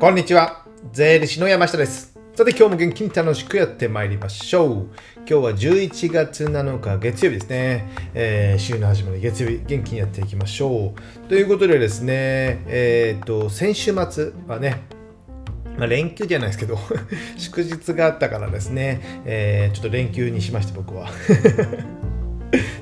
[0.00, 0.64] こんにちは。
[0.92, 2.16] 税理士の山下です。
[2.36, 4.86] さて今日も元気に楽しくやってまいりましょう。
[5.16, 7.88] 今日は11月7日月曜日ですね。
[8.14, 10.94] えー、週の始まり月曜日元気にやっていきましょ
[11.26, 11.28] う。
[11.28, 14.84] ということでですね、えっ、と、先週末はね、
[15.76, 16.78] まあ、連休じゃないですけど
[17.36, 21.08] 祝日があったからですね、えー、ちょっと連休にしました僕は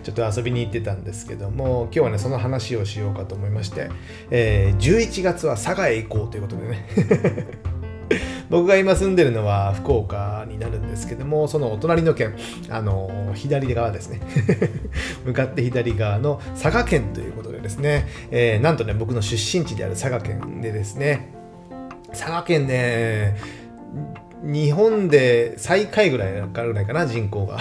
[0.07, 3.91] ちょっと遊びに行ってたんですけども今日はねその話をしようかと思いまして、
[4.31, 6.87] えー、11月は佐賀へ行こうということでね。
[8.49, 12.37] 僕が今住んでるのは福岡になるんですけどもそのお隣の県
[12.71, 14.21] あの左側ですね。
[15.27, 21.33] 向かって左側の佐賀県ということでですね、えー、なんとね僕の出身地である佐賀県でですね
[22.11, 23.37] 佐賀県ね
[24.45, 27.59] 日本で最下位ぐらいぐらいかな人口が。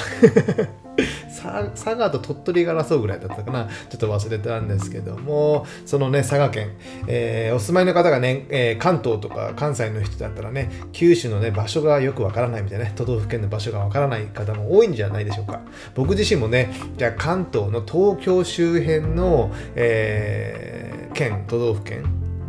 [1.76, 3.68] 佐賀と鳥取が争うぐらいだったかな。
[3.90, 5.66] ちょっと忘れたんですけども。
[5.86, 6.72] そのね佐賀県、
[7.08, 15.62] えー、お住まいの方がね、えー、関東とか関西の人だったらね九州のね場所がよくわからないみたいなね都道府県の場所がわからない方も多いんじゃないでしょうか。
[15.94, 22.06] 僕自身もねじゃあ関東の東京周辺の、えー、県都道府県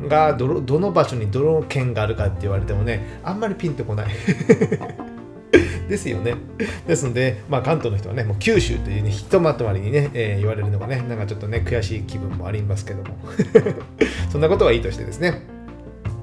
[0.08, 4.14] がどどの場所にどの県があるかって言われてもねあんまりピンとこない。
[5.88, 6.34] ですよね。
[6.86, 13.16] ですので、まあ、関東の人はね、もう九州というね、ひとまとまりにね、えー、言われるのがね、なんかちょっとね、悔しい気分もありますけども。
[14.30, 15.42] そんなことはいいとしてですね。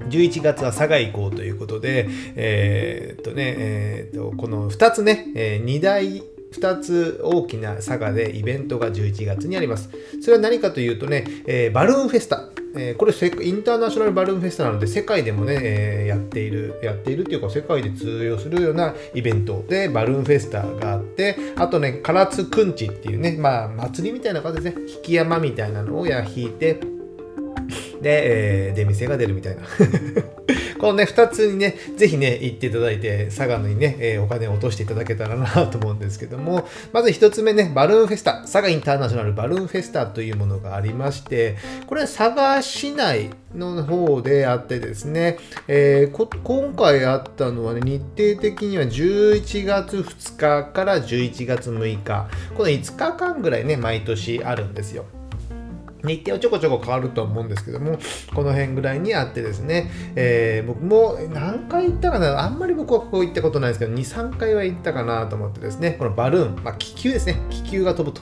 [0.09, 9.89] 11月は佐賀行こうということで、えー、っとね、えー、っと、この2つね、えー、2大2つ大きな佐賀でイベントが11月にあります。
[10.22, 12.53] それは何かというとね、えー、バルーンフェスタ。
[12.76, 26.80] えー、これインターナショナルバルーンフェスタなので世界でもね、えー、やっている、やっているっていうか世界で通用するようなイベントでバルーンフェスタがあって、あとね、唐津くんちっていうね、まあ祭りみたいな感じですね、引山みたいなのをや引いて、
[28.02, 29.64] で、えー、出店が出るみたいな。
[30.84, 41.55] このね、2つにね、ぜひね、行っていただいて、佐賀にね、え、お金を落としていただけたらなと思うんですけども、まず1つ目ね、バルーンフェスタ、佐賀インターナショナルバルーンフェスタというものがありまして、
[41.88, 45.38] これは佐賀市内の方であってですね、
[45.70, 52.27] えー、今回あったのはね、日程的には11月2日から11月6日、
[52.58, 55.05] この5日間ぐらいね、毎年あるんですよ。
[56.03, 57.97] 日程はちょこちょこ変わると思うんですけども、
[58.36, 68.21] この辺ぐらいにあってですね、えー、僕も何回行ったかな、あんまり僕はここ行ったことないですけど、2、3回は行ったかなと思ってですね、このバルーン、まあ、気球ですね、気球が飛ぶと。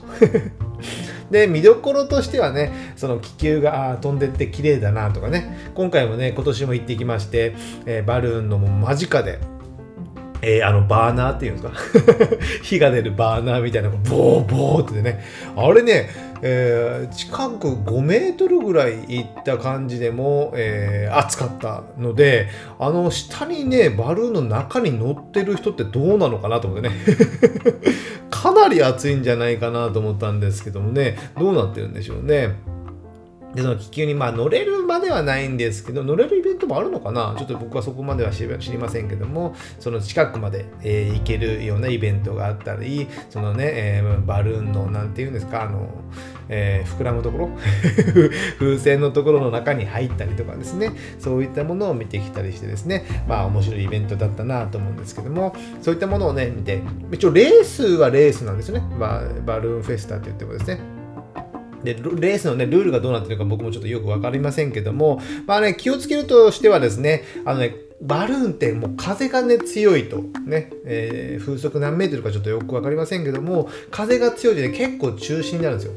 [1.31, 7.55] で、見どころとしてはね、その気球が飛んでって綺麗だなとかね、今回もね、今年も行ってきまして、
[7.85, 9.39] えー、バルーンのも間近で、
[10.43, 12.37] えー、あのバーナーっていうんですか？
[12.63, 15.23] 火が出るバーナーみたいなボーボーってね。
[15.55, 16.09] あれね、
[16.41, 26.96] えー、近く5メートルぐらい行った感じでも、えー、暑かったのであの下にねバルーンの中に乗ってる人ってどうなのかなと思ってね。
[28.29, 31.16] かなり暑いんじゃないかなと思ったんですけどもね。
[31.38, 32.56] どうなってるんでしょうね。
[33.53, 37.35] で、その気球にまあ乗れるまではないんですけど、乗れるイベントもあるのかな？
[37.38, 45.90] ちょっと僕はそこまでは知りませんけども、その近くまで、えー、行けるようなイベントがあったり、そのね、えー、バルーンの、なんていうんですか、あの、
[46.50, 47.50] えー、膨らむところ
[48.59, 56.81] 風船のところの中に入ったりとかですね、そういったものを見てきたりしてですね、まあ面白いイベントだったなと思うんですけども、そういったものをね、見て、
[57.12, 60.79] 一応レースはレースなんですよね、まあ、バルーンフェスタって言ってもですね。
[61.84, 75.94] で、レースのね、ルールがどうなってるか僕もちょっとよくわかりませんけども、まあね、気をつけるとしてはですね、あのね、バルーンってもう風がね強いとね、えー、風速何メートルかちょっとよく分かりませんけども風が強いで、ね、結構中止になるんですよ。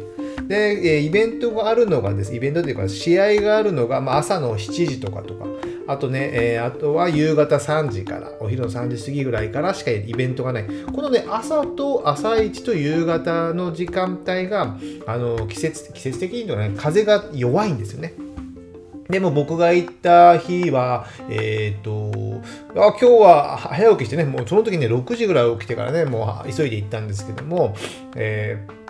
[0.49, 5.47] で、え、イベントがあるのがですイベントというか試合があるのが、まあ、朝の7時とかとか
[5.87, 10.65] あとね、えー、あとは夕方3時から、お昼の3時過ぎぐらいからしかイベントがない。
[10.65, 18.15] このね、朝と朝一と夕方の時間帯が、あの、季節、季節的にとね、風が弱いんですよね。
[19.11, 22.41] でも僕が行った日は、え、ー、と、
[22.75, 27.77] あ今日は早起きしてね、もうその時ね、6時ぐらい起きてからね、もう急いで行ったんですけども、
[28.17, 28.84] えー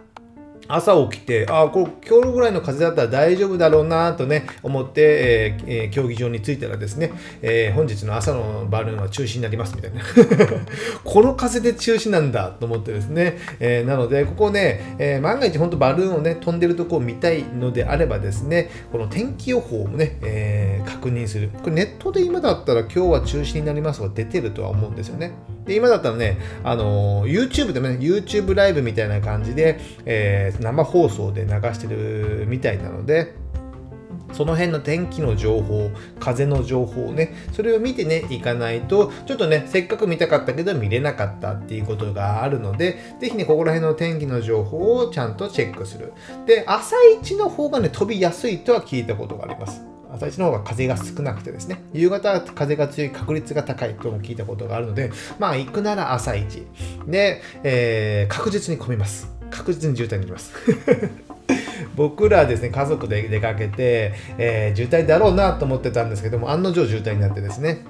[0.69, 7.13] 朝起きて、あこれ今日ぐらいの風だったら大丈夫だろうなとね、思って、えーえー、競技場に着いたらですね、
[7.43, 10.03] えー、本日の朝のバルーンは中止になりますみたいな。
[11.05, 21.51] この風で中止なんだと思ってですね、えー、なので、ここね、えー、万が一本当バルーンをね、飛んでるとこを見たいのであればですね、この天気予報もね、えー、確認する。
[21.63, 25.33] これネットで今だったら今日は中止になりますとか出てるとは思うんですよね。
[25.67, 33.35] で、今だったらね、あの YouTube でもね、YouTube ライブみたいな感じで、えー、生放送で流してるみたいなので、
[34.35, 46.13] その辺の天気の情報、風の情報ね、それを見てね、いかないと、ちょっとね、せっかく見たかったけど見れなかったっていうことがあるので、ぜひね、ここら辺の天気の情報をちゃんとチェックする。
[46.47, 49.94] で、朝一の方がね、飛びやすいとは聞いたことがあります。
[50.15, 56.67] 朝一の方が風が少なくてですね、夕方は風が強い確率が高いとも聞いたことがあるので、まあ行くなら朝一。
[57.07, 59.35] で、えー、確実に混みます。
[59.51, 60.53] 確実に渋滞になります。
[61.97, 67.85] 僕らですね、家族で出かけて、えー、渋滞だろうなと思ってたんですけども、案の定渋滞になってですね、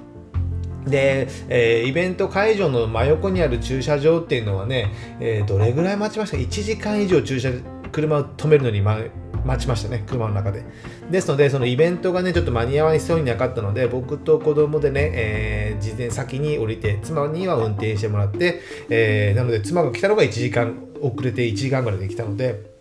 [0.87, 7.51] で、えー、イベント会場の真横にある駐車場っていうのはね、えー、どれぐらい待ちました ?1 時間以上駐車、
[7.91, 8.99] 車を止めるのに、ま、
[9.45, 10.63] 待ちましたね、車の中で。
[11.11, 22.75] ですので、そのイベントがね、ちょっと間に合わそうになかったので、僕と子供でね、えー、事前先に降りて、妻には運転してもらって、えー、なので、妻が来たのが1時間遅れて1時間ぐらいで来たので、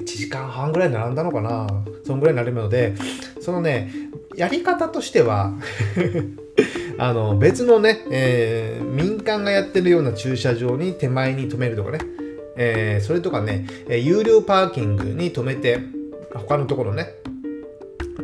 [0.00, 1.66] 1時間半ぐらい並んだのかな
[2.04, 2.94] そんぐらいになるので、
[3.40, 3.90] そのね、
[4.36, 5.54] やり方としては
[6.98, 11.98] あの別のね、えー、民間がやってるような駐車場に手前に止めるとかね、
[12.56, 15.80] えー、それとかね、有料パーキングに止めて、
[16.34, 17.14] 他のところね、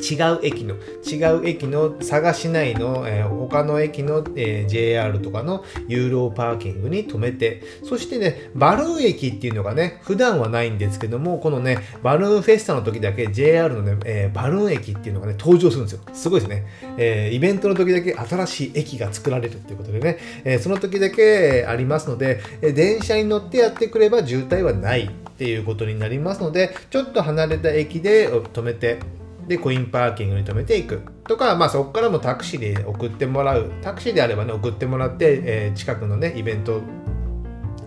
[0.02, 16.00] 違う駅の、違う駅の佐賀市内の、えー、他の駅の、えー、JR とかの有料パーキングに止めて、そしてね、バルーン駅っていうのがね、普段はないんですけども、このね、バルーンフェスタの時だけ JR のね、えー、バルーン駅っていうのがね、登場するんですよ。
[16.12, 16.66] すごいですね。
[16.98, 28.98] え、イベントの時だけ新しい駅が作られるっていうことでね、え、その時だけありますので、え、電車に乗ってやってくれば渋滞はないっていうことになりますので、ちょっと離れた駅で止めて、
[29.48, 31.02] で、コインパーキングに止めていく。
[31.26, 33.70] とか、まあそこからもタクシーで送ってもらう。
[33.82, 36.80] タクシーであればね、送ってもらって、えー、近くのね、イベント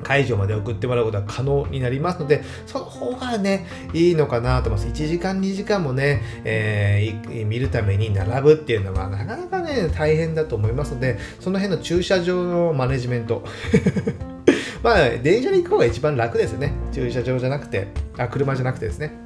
[0.05, 5.03] 会場まで送ってもらうことは可能になりますので、その方がね、いいのかなと思います。
[5.03, 13.43] 1時間、2時間もね、えー、見るために並ぶっていうのはなかなかね、大変だと思いますので、その辺の駐車場のマネジメント。
[14.83, 16.71] まあ、電車に行く方が一番楽ですね。
[16.91, 17.87] 駐車場じゃなくて、
[18.19, 19.24] あ、車じゃなくてですね。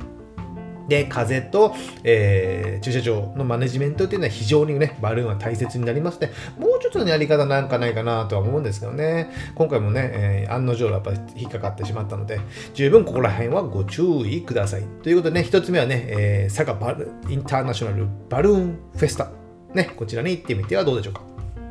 [0.90, 6.32] で、風と、えー、駐車場のマネジメントっていうのは非常にね、バルーンは大切になりますね。
[6.58, 9.30] もうちょっとのやり方なんかないかなとは思うんですけどね。
[9.56, 12.42] 今回もね、えー、案の定やっぱり引っかかってしまったので、
[12.74, 14.84] 十分ここら辺はご注意ください。
[15.04, 19.32] ということでね、一つ目はね、えー、佐賀バルインターナショナルバルーンフェスタ。
[19.74, 21.22] ね、こちらに行ってみてはどうでしょうか。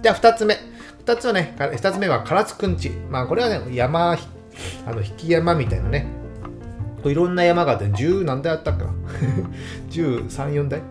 [0.03, 0.57] じゃあ二つ目。
[1.01, 2.91] 二つはね、二つ目は唐津くんち。
[3.11, 4.13] まあこれはね、山、
[4.87, 6.07] あの、引き山みたいなね、
[7.05, 8.93] いろんな山があって、10何台あったかな
[9.91, 10.83] ?13、 4台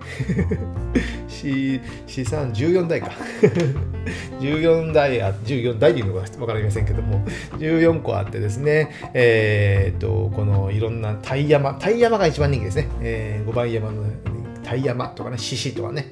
[1.28, 3.12] ?4、 3、14台か
[4.40, 7.26] 14台あ、14台でいうのか分かりませんけども、
[7.58, 12.88] 14個あってですね、えー、っと、このいろんなタイ山、タイ山が一番人気ですね。
[13.02, 14.04] えー、5番山の
[14.64, 16.12] タイ山とかね、獅子とかね、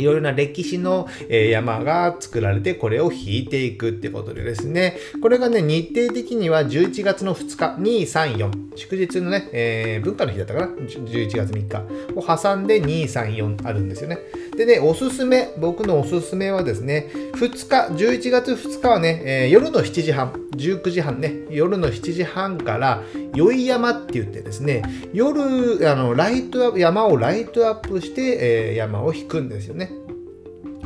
[0.00, 14.18] いろいろな歴史の山が作られて、これを引いていくってことでですね、これがね、日程的には11月の2日、2、3、4、祝日のね、えー、文化の日だったかな ?11 月3日を挟んで2、3、4あるんですよね。
[14.56, 23.02] でね、おすすめ、僕のおすすめはですね、2日、11月2日はね、えー、夜の7時半、19時半ね、夜の7時半から、
[23.34, 24.82] 宵山って言ってですね、
[25.12, 29.90] 夜、あの、ライトアップ、山をライトアップして、えー、山を引くんですよね。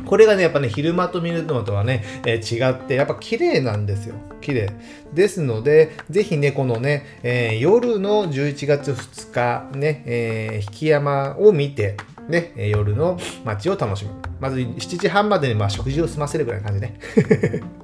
[0.05, 4.15] これがね、やっぱね、昼間と見るのとはね、えー、違って、やっぱ綺麗なんですよ。
[4.41, 4.69] 綺麗。
[5.13, 9.31] ですので、ぜひね、このね、えー、夜の11月2
[9.71, 14.11] 日、ね、えー、引き山を見て、ね、夜の街を楽しむ。
[14.39, 16.99] まず7時半までにまあ食事を済ませるぐらいの感じね。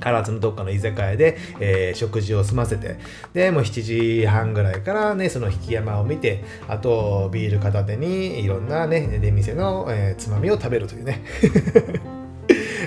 [0.00, 2.96] 唐津のどっかの居酒屋で、えー、食事を済ませて、
[3.34, 11.22] で、もう7時半ぐらいからね、その引き山を見て、あと、ビール片手にいろんなね、出店の、えー、つまみを食べるというね。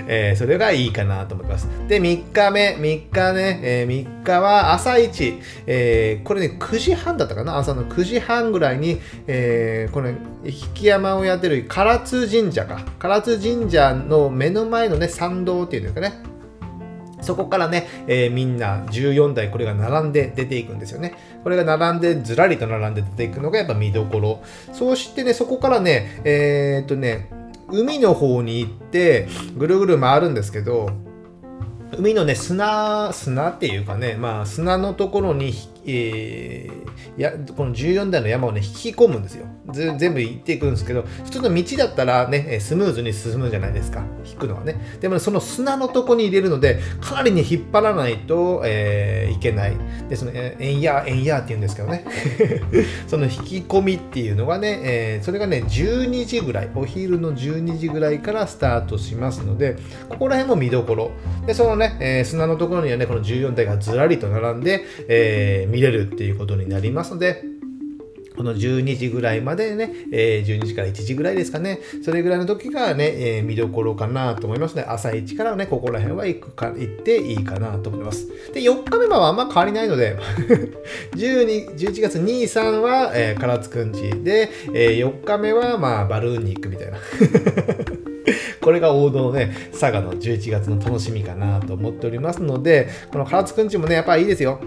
[0.08, 1.68] えー、それがいいかなと思います。
[1.88, 7.58] で、3日目、3日ね、えー、3日は朝一、えー、これね、9時半だったかな？
[7.58, 10.16] 朝の9時半ぐらいに、えー、この引
[10.84, 12.82] 山をやってる唐津神社か。
[13.00, 16.14] 唐津神社の目の前のね、参道っていうんですかね。
[17.22, 21.14] そこからね、えー、みんな14台これが並んで出ていくんですよね。
[21.44, 24.42] これが並んで、ずらりと並んで出ていくのがやっぱ見どころ。
[24.74, 27.30] そしてね、そこからね、えー、っとね、
[27.70, 29.28] 海の方に行って、
[29.58, 30.90] ぐるぐる回るんですけど、
[31.98, 35.54] 海のね、砂、砂っていうかね、まあ砂のところに引
[35.86, 39.46] えー、やこの14段の山をね、引き込むんですよ。
[39.72, 44.04] 全部行っていくんですけど、普通の道だったらね、スムーズに進むじゃないですか。
[44.26, 44.76] 引くのはね。
[45.00, 49.76] でも、ね、その砂のとこに入れるので、かなりね、引っ張らないと、えー、いけない。
[50.10, 52.06] で、その、えー、エンヤー、エンヤーって言うんですけどね。
[53.08, 59.78] その引き込みっていうのがね、えー、それがね、12時ぐらい、お昼の12時ぐらいからスタートしますので、
[60.10, 61.12] ここら辺も見どころ。
[61.46, 67.44] で、そのね、え、砂のところにはね、この14台がずらりと並んで、えー、見れるっていうことになりますので、
[68.36, 74.86] この12時ぐらいまでね、え、12時から1時ぐらいですかね、それぐらいの時がね、え、見どころかなと思いますね。
[74.88, 78.28] 朝一からね、ここら辺は行くか、行っていいかなと思います。
[78.54, 80.18] で、4日目はあんま変わりないので、
[81.16, 86.98] 12 11月2、3は、えー、唐津くんちで、え、4日目は、まあ、バルーンに行くみたいな。
[88.62, 94.60] これが王道のね、佐賀の11月の楽しみかなと思っておりますので、この唐津くんちもね、やっぱいいですよ。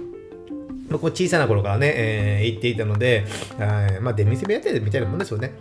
[0.91, 3.25] 僕も小さな頃からね、えー、行っていたので、
[3.59, 5.53] あまあ、出店部屋ってみたいなもんですよね。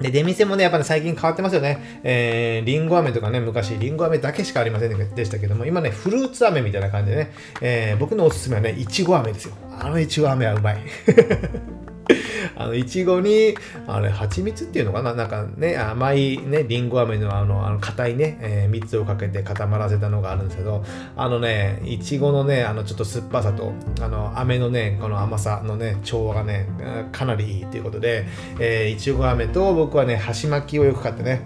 [0.00, 2.00] で、出店もね、やっぱり、ね、最近変わってますよね。
[2.02, 9.54] えー、リンゴ飴とかね、昔、リンゴ飴だけしかありませんでしたけども、今ね、フルーツ飴みたいな感じでね、えー、僕のおすすめはね、いちご飴ですよ。
[9.80, 10.78] あのいちご飴はうまい。
[12.56, 13.54] あの、いちごに、
[13.86, 15.14] あれ、蜂蜜っていうのかな？
[15.14, 20.84] なんかね、甘いね、りんご飴のあの、あの、硬いね、えー、蜜をかけて固まらせたのがあるんですけど、
[21.16, 26.68] あのね、いちごのね、あの、ちょっと酸っぱさと、あの、飴のね、この甘さのね、調和がね、
[27.12, 28.26] かなりいいということで、
[28.58, 31.42] えー、いちご飴と僕はね、箸巻きをよく買ってね、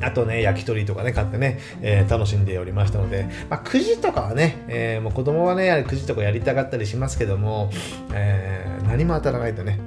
[0.00, 7.70] あとね、焼き鳥とかね、買ってね、えー、楽しんでおりましたので、まあ、くじとかはね、えー、もう子供はね、くじとかやりたかったりしますけども、
[8.12, 9.78] えー、何も当たらないとね、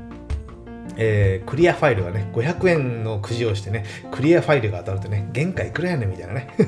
[0.97, 6.47] えー、クリアファイルがね、500円のくじをしてね、クリアファイルが当たるとね、限界いくらやねんみたいなね。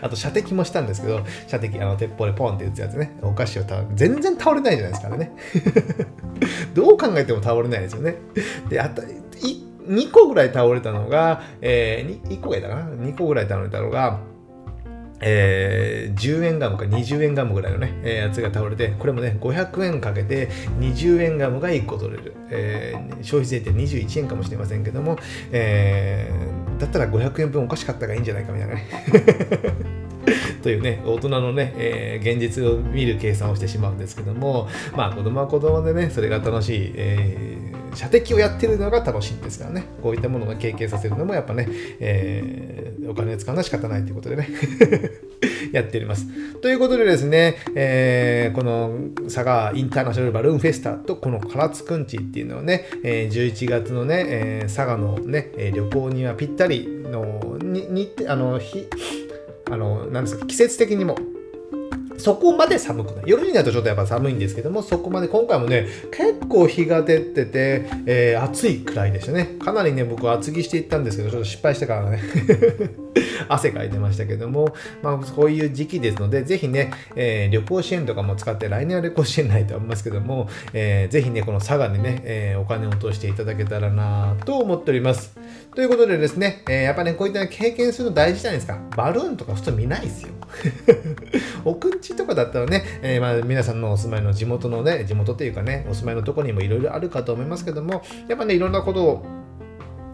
[0.00, 5.32] あと射的もしたんですけど、射的、あの、鉄砲でポンって打つやつね、お菓子を倒全然倒れないじゃないですかね。
[6.74, 8.16] どう考えても倒れないですよね。
[8.68, 14.20] で、あと、2個ぐらい倒れたのが、えー、1個ぐらいだな ?2 個ぐらい倒れたのが、
[15.20, 20.48] えー、10円ガムか20円ガムぐらいのね、えー、やつが倒れて、これもね、500円かけて
[20.78, 22.34] 20円ガムが1個取れる。
[22.50, 25.18] えー、消費税って21円かもしれませんけども、
[25.52, 29.97] えー、だったら500円分おかしかったがいいんじゃないかみたいなね。
[30.62, 41.68] というね、大人のね、えー、現実を見る計算をしてしまうんですけども、まあ子供は子供でね、それが楽しい、えー、射的をやってるのが楽しいんですからね、こういったものが経験させるのもやっぱね、
[42.00, 44.48] えー、お金を使うのは仕方ないということでね、
[45.72, 46.26] やっております。
[46.60, 48.92] ということでですね、えー、この
[49.24, 58.86] 佐賀インターナショナルバルーンフェスタとこの唐津くんちっていうのをね、えー、11月のね、えー、佐賀のね、旅行にはぴったりの、に、にあの、日、
[59.70, 61.16] あの、なんですか、季節的にも。
[62.18, 63.24] そこまで寒くない。
[63.26, 69.56] 夜になるとちょっとやっぱ寒いんですけども、そこまで今回もね、結構日が出てて、えー、暑いくらいでしたね。
[69.64, 72.20] かなりね、僕は厚着していったんですけど、ちょっと失敗したからね。
[73.48, 85.36] 汗かいてましたけども、まあ、こういう時期ですので、ぜひね、えー、旅行支援とかも使って、来年は旅行支援ないと思いますけども、えー、ぜひね、この佐賀にね、えー、お金を落としていただけたらなと思っております。
[85.74, 88.78] ということでですね、えー、やっぱね、こういった、経験するの大事じゃないですか。
[88.96, 90.30] バルーンとか普通見ないですよ。
[91.64, 99.26] おくんちとかだったらね、えー、まあ皆さんのお住まいの地元のね、地元っていうかね、お住まいのとこにもいろいろあるかと思いますけども、やっぱね、いろんなことを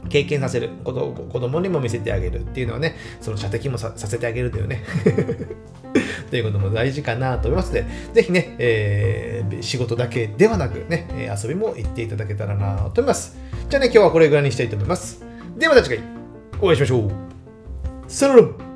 [0.08, 4.82] 経験させる子供にも見せてあげるっていうのはね、その射的もさせてあげるというね。
[6.30, 11.06] ということも大事かなと思いますので、ぜひね、えー、仕事だけではなくね、
[11.42, 13.36] 遊びも行っていただけたらなと思います。
[13.68, 15.24] じゃあね、今日はこれぐらいにしたいと思います。
[15.56, 16.04] ではまた次回
[16.60, 17.10] お会いしましょう。
[18.08, 18.73] さよなら